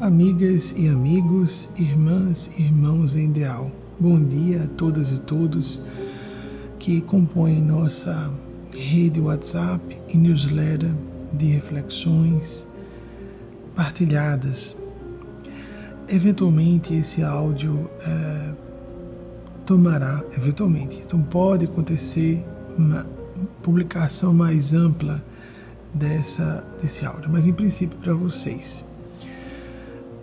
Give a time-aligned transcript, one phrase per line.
[0.00, 5.80] Amigas e amigos, irmãs e irmãos em ideal, bom dia a todas e todos
[6.80, 8.28] que compõem nossa
[8.76, 10.90] rede WhatsApp e newsletter
[11.32, 12.66] de reflexões
[13.76, 14.74] partilhadas.
[16.08, 18.52] Eventualmente esse áudio é,
[19.64, 22.44] tomará, eventualmente, então pode acontecer
[22.76, 23.06] uma
[23.62, 25.24] publicação mais ampla
[25.94, 28.84] dessa, desse áudio, mas em princípio para vocês.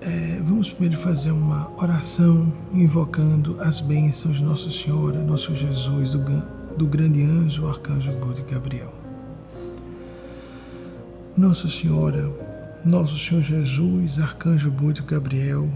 [0.04, 6.44] É, vamos primeiro fazer uma oração invocando as bênçãos de Nossa Senhora, Nosso Jesus, do,
[6.76, 8.92] do grande anjo, arcanjo Buda Gabriel.
[11.38, 12.32] Nossa Senhora,
[12.84, 15.70] Nosso Senhor Jesus, arcanjo Buda Gabriel,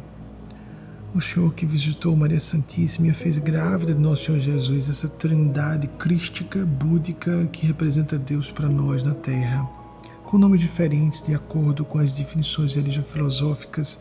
[1.14, 5.86] o Senhor que visitou Maria Santíssima e fez grávida de Nosso Senhor Jesus, essa trindade
[6.00, 9.85] crística, búdica que representa Deus para nós na Terra
[10.26, 14.00] com nomes diferentes de acordo com as definições religio-filosóficas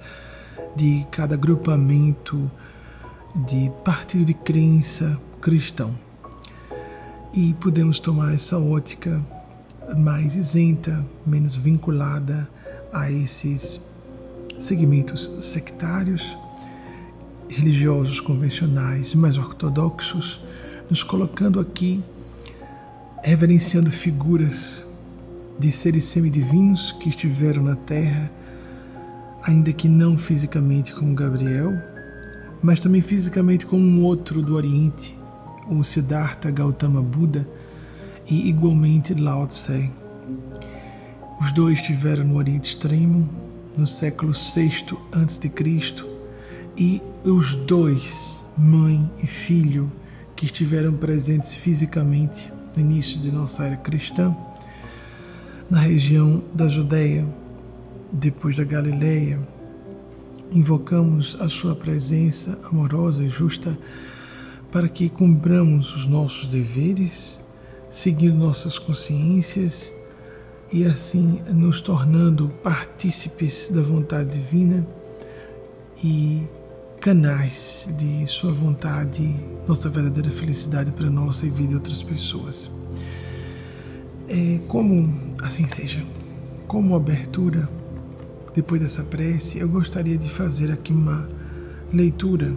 [0.75, 2.51] de cada agrupamento
[3.47, 5.95] de partido de crença cristão.
[7.33, 9.23] E podemos tomar essa ótica
[9.97, 12.49] mais isenta, menos vinculada
[12.93, 13.81] a esses
[14.59, 16.37] segmentos sectários,
[17.49, 20.41] religiosos convencionais, mais ortodoxos,
[20.89, 22.03] nos colocando aqui
[23.23, 24.85] reverenciando figuras
[25.59, 28.31] de seres semidivinos que estiveram na Terra,
[29.43, 31.73] ainda que não fisicamente como Gabriel,
[32.63, 35.17] mas também fisicamente como um outro do Oriente,
[35.69, 37.49] o Siddhartha Gautama Buda
[38.27, 39.91] e igualmente Lao Tse.
[41.41, 43.29] Os dois estiveram no Oriente Extremo
[43.77, 45.53] no século VI a.C.
[46.77, 49.91] e os dois, mãe e filho,
[50.35, 54.35] que estiveram presentes fisicamente no início de nossa era cristã,
[55.75, 57.27] na região da Judéia,
[58.13, 59.41] depois da Galileia.
[60.53, 63.77] Invocamos a Sua presença amorosa e justa
[64.71, 67.41] para que cumpramos os nossos deveres,
[67.91, 69.93] seguindo nossas consciências
[70.73, 74.87] e assim nos tornando partícipes da vontade divina
[76.05, 76.47] e
[77.01, 79.35] canais de Sua vontade,
[79.67, 82.71] nossa verdadeira felicidade para nossa e vida de outras pessoas.
[84.29, 85.13] É, como
[85.43, 86.05] assim seja,
[86.67, 87.69] como abertura,
[88.55, 91.29] depois dessa prece, eu gostaria de fazer aqui uma
[91.93, 92.55] leitura.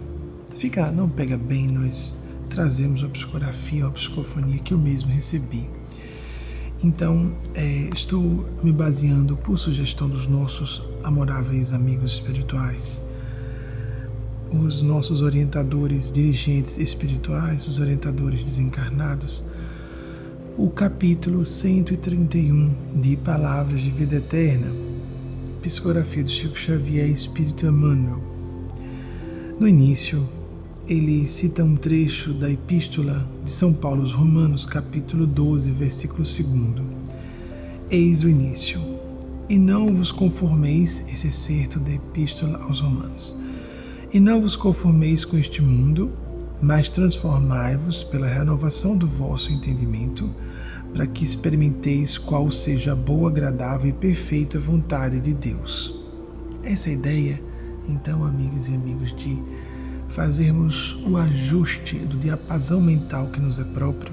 [0.54, 2.16] Fica, não pega bem, nós
[2.48, 5.68] trazemos a psicografia, a psicofonia que eu mesmo recebi.
[6.82, 13.00] Então, é, estou me baseando por sugestão dos nossos amoráveis amigos espirituais,
[14.52, 19.44] os nossos orientadores, dirigentes espirituais, os orientadores desencarnados
[20.58, 24.66] o capítulo 131 de Palavras de Vida Eterna,
[25.62, 28.20] psicografia do Chico Xavier Espírito Emmanuel.
[29.60, 30.28] No início,
[30.88, 36.34] ele cita um trecho da Epístola de São Paulo aos Romanos, capítulo 12, versículo 2.
[37.88, 38.80] Eis o início.
[39.48, 43.32] E não vos conformeis, esse certo da Epístola aos Romanos.
[44.12, 46.10] E não vos conformeis com este mundo,
[46.60, 50.30] mas transformai-vos pela renovação do vosso entendimento,
[50.92, 55.94] para que experimenteis qual seja a boa, agradável e perfeita vontade de Deus.
[56.62, 57.42] Essa é ideia,
[57.88, 59.40] então, amigas e amigos, de
[60.08, 64.12] fazermos o ajuste do diapasão mental que nos é próprio,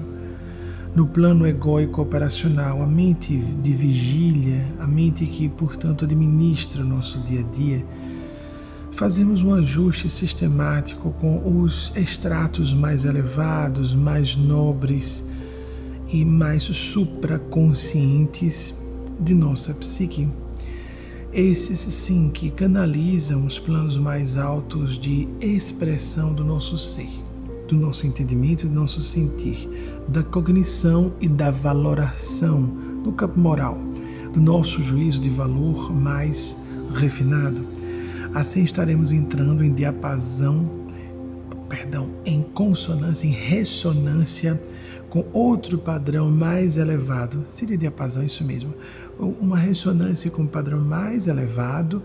[0.94, 7.18] no plano egóico operacional, a mente de vigília, a mente que, portanto, administra o nosso
[7.20, 7.84] dia a dia
[8.96, 15.22] fazemos um ajuste sistemático com os extratos mais elevados, mais nobres
[16.08, 18.74] e mais supraconscientes
[19.20, 20.26] de nossa psique.
[21.30, 27.10] Esses sim que canalizam os planos mais altos de expressão do nosso ser,
[27.68, 29.68] do nosso entendimento, do nosso sentir,
[30.08, 33.78] da cognição e da valoração no campo moral,
[34.32, 36.56] do nosso juízo de valor mais
[36.94, 37.75] refinado
[38.36, 40.70] Assim estaremos entrando em diapasão,
[41.70, 44.62] perdão, em consonância, em ressonância
[45.08, 47.46] com outro padrão mais elevado.
[47.48, 48.74] Seria diapasão isso mesmo?
[49.18, 52.02] Uma ressonância com um padrão mais elevado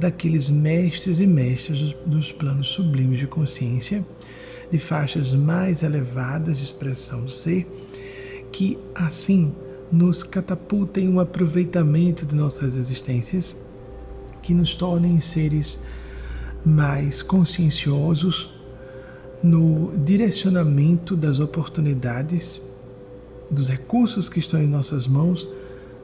[0.00, 4.02] daqueles mestres e mestras dos, planos sublimes de consciência,
[4.72, 7.66] de faixas mais elevadas de expressão ser,
[8.50, 9.52] que assim
[9.92, 13.73] nos catapultem o aproveitamento de nossas existências
[14.44, 15.80] que nos tornem seres
[16.64, 18.50] mais conscienciosos
[19.42, 22.60] no direcionamento das oportunidades,
[23.50, 25.48] dos recursos que estão em nossas mãos,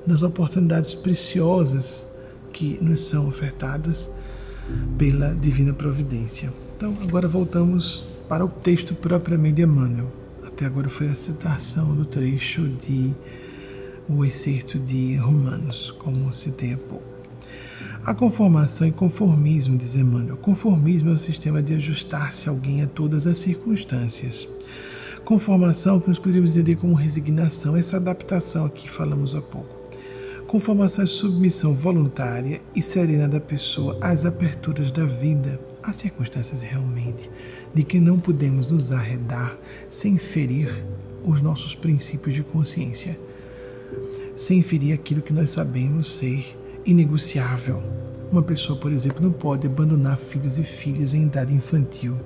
[0.07, 2.09] das oportunidades preciosas
[2.51, 4.11] que nos são ofertadas,
[4.97, 6.51] pela divina providência.
[6.77, 10.11] Então, agora voltamos para o texto propriamente de Emmanuel.
[10.43, 13.13] Até agora foi a citação do trecho de
[14.09, 17.10] o excerto de Romanos, como citei há pouco.
[18.03, 20.39] A conformação e conformismo, diz Emmanuel.
[20.39, 24.49] Conformismo é o sistema de ajustar-se alguém a todas as circunstâncias.
[25.23, 29.69] Conformação, que nós poderíamos entender como resignação, essa adaptação a que falamos há pouco.
[30.47, 37.31] Conformação é submissão voluntária e serena da pessoa às aperturas da vida, às circunstâncias realmente,
[37.75, 39.59] de que não podemos nos arredar
[39.91, 40.87] sem ferir
[41.23, 43.17] os nossos princípios de consciência,
[44.35, 47.83] sem ferir aquilo que nós sabemos ser inegociável.
[48.31, 52.17] Uma pessoa, por exemplo, não pode abandonar filhos e filhas em idade infantil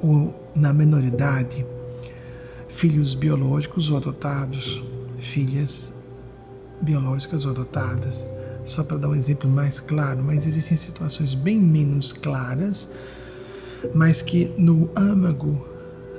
[0.00, 1.64] ou na menoridade,
[2.68, 4.82] filhos biológicos ou adotados,
[5.18, 5.92] filhas
[6.80, 8.26] biológicas ou adotadas.
[8.64, 12.88] Só para dar um exemplo mais claro, mas existem situações bem menos claras,
[13.94, 15.66] mas que no âmago,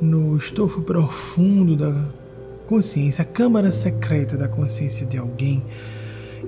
[0.01, 2.05] no estofo profundo da
[2.67, 5.63] consciência, a câmara secreta da consciência de alguém,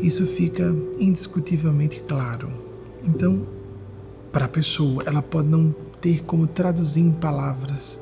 [0.01, 2.51] isso fica indiscutivelmente claro.
[3.03, 3.45] Então,
[4.31, 8.01] para a pessoa, ela pode não ter como traduzir em palavras,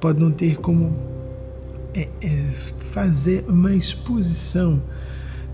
[0.00, 0.96] pode não ter como
[1.94, 2.28] é, é,
[2.92, 4.82] fazer uma exposição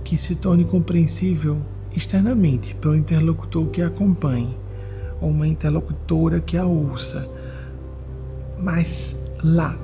[0.05, 1.61] que se torne compreensível
[1.95, 4.57] externamente para o interlocutor que a acompanhe
[5.21, 7.29] ou uma interlocutora que a ouça.
[8.59, 9.79] Mas lá,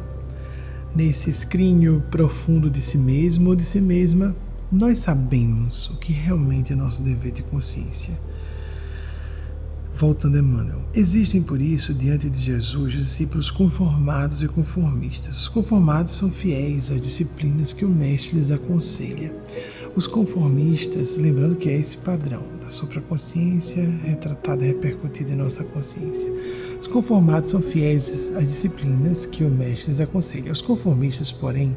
[0.95, 4.35] nesse escrínio profundo de si mesmo ou de si mesma,
[4.71, 8.13] nós sabemos o que realmente é nosso dever de consciência.
[9.95, 10.83] Voltando a Emmanuel.
[10.95, 15.41] Existem, por isso, diante de Jesus, discípulos conformados e conformistas.
[15.41, 19.35] Os conformados são fiéis às disciplinas que o Mestre lhes aconselha.
[19.97, 26.31] Os conformistas, lembrando que é esse padrão da supraconsciência retratada e repercutida em nossa consciência.
[26.79, 30.53] Os conformados são fiéis às disciplinas que o Mestre lhes aconselha.
[30.53, 31.77] Os conformistas, porém,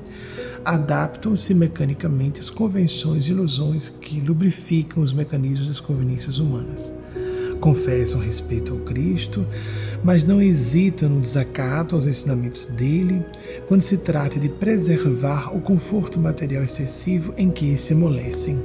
[0.64, 6.92] adaptam-se mecanicamente às convenções e ilusões que lubrificam os mecanismos das conveniências humanas.
[7.60, 9.46] Confessam respeito ao Cristo,
[10.04, 13.24] mas não hesitam no desacato aos ensinamentos dele
[13.68, 18.60] quando se trata de preservar o conforto material excessivo em que se amolecem.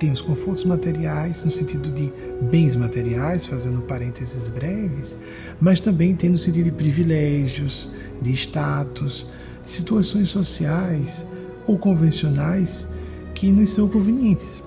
[0.00, 2.12] Tem os confortos materiais no sentido de
[2.50, 5.16] bens materiais, fazendo parênteses breves,
[5.60, 7.88] mas também tem no sentido de privilégios,
[8.20, 9.24] de status,
[9.64, 11.26] situações sociais
[11.66, 12.86] ou convencionais
[13.34, 14.62] que nos são convenientes.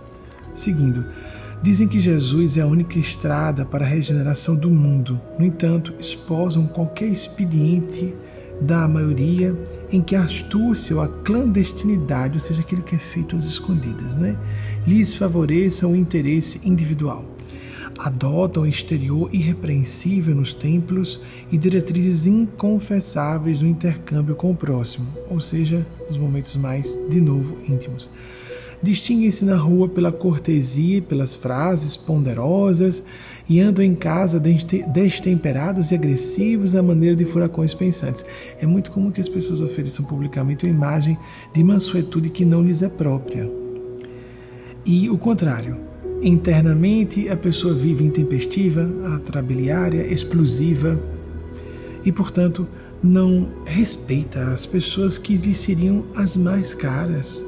[0.53, 1.05] Seguindo,
[1.61, 5.19] dizem que Jesus é a única estrada para a regeneração do mundo.
[5.37, 8.13] No entanto, esposam qualquer expediente
[8.61, 9.55] da maioria
[9.91, 14.15] em que a astúcia ou a clandestinidade, ou seja, aquilo que é feito às escondidas,
[14.15, 14.37] né,
[14.87, 17.34] lhes favoreçam o interesse individual
[17.97, 21.19] adotam o exterior irrepreensível nos templos
[21.51, 27.57] e diretrizes inconfessáveis no intercâmbio com o próximo, ou seja, nos momentos mais, de novo,
[27.67, 28.11] íntimos.
[28.83, 33.01] Distinguem-se na rua pela cortesia, pelas frases ponderosas
[33.49, 38.25] e andam em casa destemperados e agressivos à maneira de furacões pensantes.
[38.59, 41.17] É muito comum que as pessoas ofereçam publicamente uma imagem
[41.53, 43.49] de mansuetude que não lhes é própria.
[44.85, 45.77] E o contrário,
[46.21, 50.99] Internamente, a pessoa vive intempestiva, atrabiliária, explosiva
[52.03, 52.67] e, portanto,
[53.03, 57.45] não respeita as pessoas que lhe seriam as mais caras.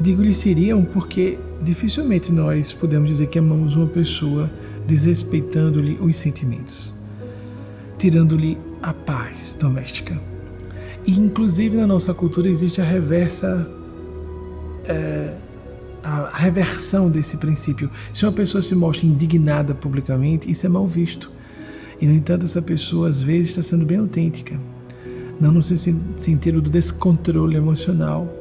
[0.00, 4.50] Digo lhe seriam porque dificilmente nós podemos dizer que amamos uma pessoa
[4.86, 6.92] desrespeitando-lhe os sentimentos,
[7.98, 10.20] tirando-lhe a paz doméstica.
[11.06, 13.68] E, inclusive, na nossa cultura existe a reversa.
[14.86, 15.36] É,
[16.04, 17.90] a reversão desse princípio.
[18.12, 21.32] Se uma pessoa se mostra indignada publicamente, isso é mal visto.
[22.00, 24.60] E, no entanto, essa pessoa às vezes está sendo bem autêntica.
[25.40, 28.32] Não no sentido do descontrole emocional,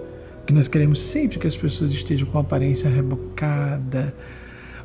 [0.45, 4.13] que nós queremos sempre que as pessoas estejam com aparência rebocada,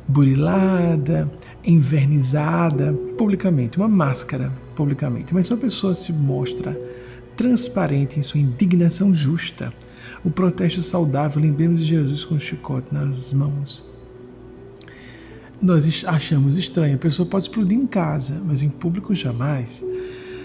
[0.07, 1.29] burilada,
[1.63, 5.33] envernizada publicamente, uma máscara publicamente.
[5.33, 6.79] Mas se uma pessoa se mostra
[7.35, 9.73] transparente em sua indignação justa,
[10.23, 13.87] o protesto saudável, lembremos de Jesus com o chicote nas mãos.
[15.61, 19.83] Nós achamos estranho, a pessoa pode explodir em casa, mas em público jamais.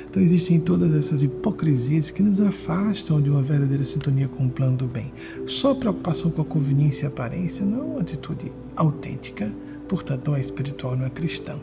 [0.09, 4.77] Então existem todas essas hipocrisias que nos afastam de uma verdadeira sintonia com o plano
[4.77, 5.13] do bem.
[5.47, 9.53] Só preocupação com a conveniência e a aparência não é uma atitude autêntica,
[9.89, 11.57] portanto não é espiritual, não é cristã.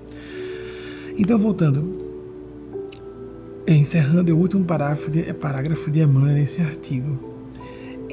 [1.17, 1.97] Então voltando,
[3.67, 7.30] encerrando é o último parágrafo de, parágrafo de Emmanuel nesse artigo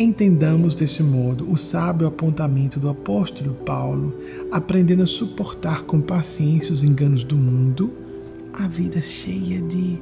[0.00, 4.14] Entendamos desse modo o sábio apontamento do apóstolo Paulo,
[4.52, 7.92] aprendendo a suportar com paciência os enganos do mundo,
[8.52, 10.00] a vida cheia de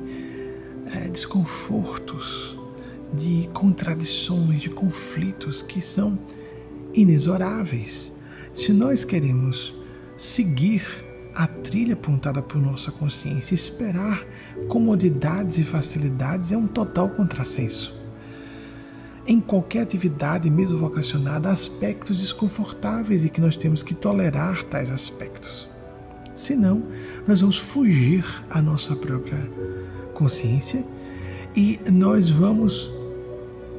[0.94, 2.58] é, desconfortos,
[3.14, 6.18] de contradições, de conflitos que são
[6.92, 8.12] inexoráveis.
[8.52, 9.74] Se nós queremos
[10.14, 10.84] seguir
[11.34, 14.26] a trilha apontada por nossa consciência, esperar
[14.68, 17.95] comodidades e facilidades é um total contrassenso.
[19.26, 25.68] Em qualquer atividade, mesmo vocacionada, aspectos desconfortáveis e que nós temos que tolerar tais aspectos.
[26.36, 26.82] Senão,
[27.26, 29.50] nós vamos fugir à nossa própria
[30.14, 30.84] consciência
[31.56, 32.92] e nós vamos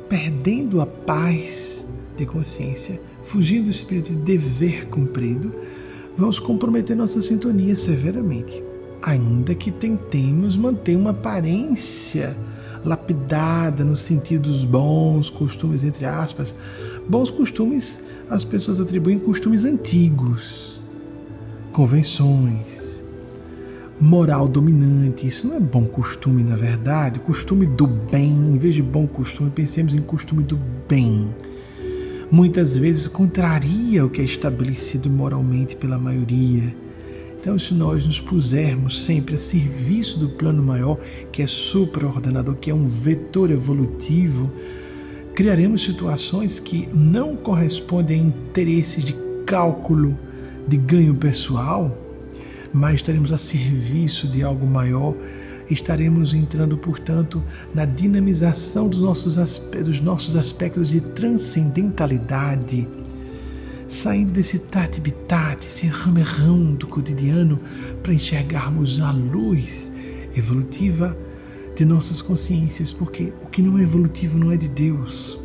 [0.10, 1.88] perdendo a paz
[2.18, 5.54] de consciência, fugindo do espírito de dever cumprido,
[6.18, 8.64] vamos comprometer nossa sintonia severamente,
[9.02, 12.36] ainda que tentemos manter uma aparência
[12.84, 16.56] lapidada no sentido dos bons costumes, entre aspas.
[17.08, 20.82] Bons costumes as pessoas atribuem costumes antigos,
[21.72, 23.02] convenções,
[24.00, 25.26] moral dominante.
[25.26, 27.20] Isso não é bom costume, na verdade.
[27.20, 31.30] Costume do bem, em vez de bom costume, pensemos em costume do bem.
[32.30, 36.76] Muitas vezes contraria o que é estabelecido moralmente pela maioria.
[37.48, 40.98] Então, se nós nos pusermos sempre a serviço do plano maior,
[41.32, 44.52] que é supraordenador, que é um vetor evolutivo,
[45.34, 50.20] criaremos situações que não correspondem a interesses de cálculo
[50.68, 51.98] de ganho pessoal,
[52.74, 55.16] mas estaremos a serviço de algo maior,
[55.70, 57.42] estaremos entrando, portanto,
[57.74, 59.38] na dinamização dos nossos,
[59.86, 62.86] dos nossos aspectos de transcendentalidade,
[63.88, 67.60] saindo desse tati-bitate, esse ramerrão do cotidiano,
[68.04, 69.92] para enxergarmos a luz
[70.36, 71.18] evolutiva
[71.76, 75.40] de nossas consciências, porque o que não é evolutivo não é de Deus.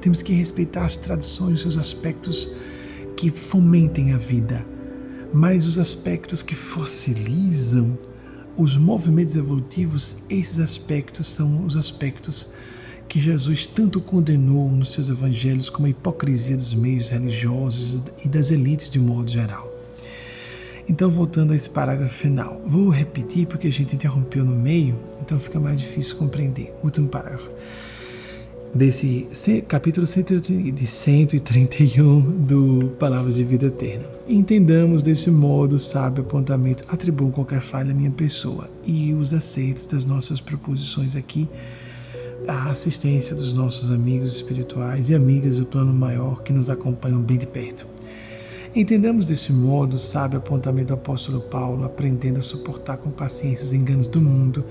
[0.00, 2.48] Temos que respeitar as tradições, os aspectos
[3.16, 4.74] que fomentem a vida
[5.34, 7.98] mas os aspectos que fossilizam
[8.56, 12.50] os movimentos evolutivos, esses aspectos são os aspectos
[13.14, 18.50] que Jesus tanto condenou nos seus evangelhos como a hipocrisia dos meios religiosos e das
[18.50, 19.72] elites de modo geral.
[20.88, 25.38] Então, voltando a esse parágrafo final, vou repetir porque a gente interrompeu no meio, então
[25.38, 26.74] fica mais difícil compreender.
[26.82, 27.48] Último parágrafo
[28.74, 29.28] desse
[29.68, 34.06] capítulo 131 do Palavras de Vida Eterna.
[34.26, 39.86] Entendamos desse modo o sábio apontamento, atribuam qualquer falha à minha pessoa e os aceitos
[39.86, 41.48] das nossas proposições aqui,
[42.46, 47.38] a assistência dos nossos amigos espirituais e amigas do plano maior que nos acompanham bem
[47.38, 47.86] de perto.
[48.74, 53.72] Entendamos desse modo o sábio apontamento do apóstolo Paulo, aprendendo a suportar com paciência os
[53.72, 54.64] enganos do mundo,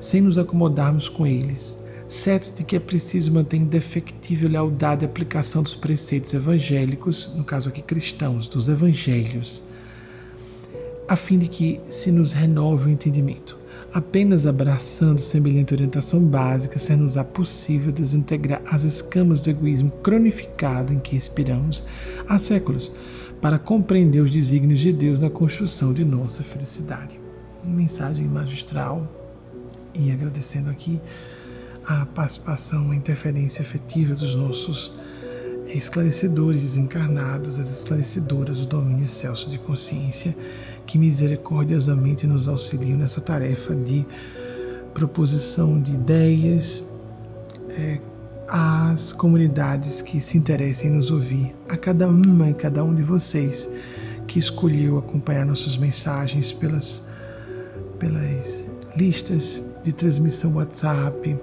[0.00, 1.78] sem nos acomodarmos com eles
[2.10, 7.68] certos de que é preciso manter indefectível lealdade à aplicação dos preceitos evangélicos, no caso
[7.68, 9.62] aqui cristãos, dos evangelhos,
[11.08, 13.59] a fim de que se nos renove o entendimento.
[13.92, 21.16] Apenas abraçando semelhante orientação básica, ser-nos-á possível desintegrar as escamas do egoísmo cronificado em que
[21.16, 21.82] expiramos
[22.28, 22.92] há séculos,
[23.40, 27.18] para compreender os desígnios de Deus na construção de nossa felicidade.
[27.64, 29.08] Uma mensagem magistral
[29.92, 31.00] e agradecendo aqui
[31.84, 34.92] a participação, a interferência efetiva dos nossos
[35.76, 40.36] esclarecedores desencarnados, as esclarecedoras do domínio excelso de consciência,
[40.86, 44.06] que misericordiosamente nos auxiliam nessa tarefa de
[44.92, 46.82] proposição de ideias
[47.70, 48.00] é,
[48.48, 53.02] às comunidades que se interessem em nos ouvir, a cada uma e cada um de
[53.02, 53.68] vocês
[54.26, 57.02] que escolheu acompanhar nossas mensagens pelas,
[57.98, 61.36] pelas listas de transmissão WhatsApp,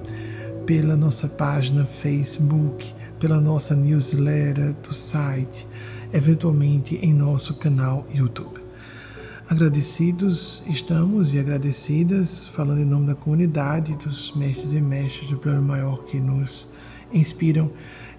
[0.65, 5.67] pela nossa página Facebook, pela nossa newsletter do site,
[6.13, 8.59] eventualmente em nosso canal YouTube.
[9.49, 15.61] Agradecidos estamos e agradecidas, falando em nome da comunidade, dos mestres e mestres do plano
[15.61, 16.67] maior que nos
[17.13, 17.71] inspiram,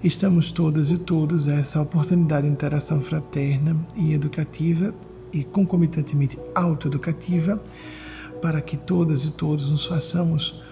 [0.02, 4.94] estamos todas e todos a essa oportunidade de interação fraterna e educativa
[5.32, 7.62] e concomitantemente autoeducativa,
[8.40, 10.62] para que todas e todos nos façamos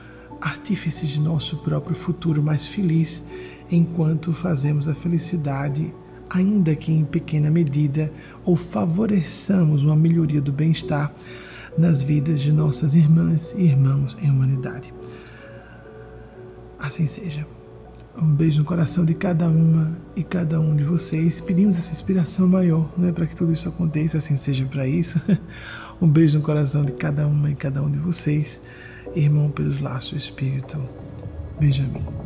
[0.40, 3.24] artífices de nosso próprio futuro mais feliz,
[3.70, 5.92] enquanto fazemos a felicidade,
[6.30, 8.12] ainda que em pequena medida,
[8.44, 11.12] ou favoreçamos uma melhoria do bem-estar
[11.76, 14.92] nas vidas de nossas irmãs e irmãos em humanidade.
[16.78, 17.46] Assim seja.
[18.18, 21.38] Um beijo no coração de cada uma e cada um de vocês.
[21.38, 25.20] Pedimos essa inspiração maior, né, para que tudo isso aconteça, assim seja para isso.
[25.98, 28.60] Um beijo no coração de cada uma e cada um de vocês
[29.16, 30.82] irmão pelos laços do Espírito,
[31.58, 32.25] Benjamin.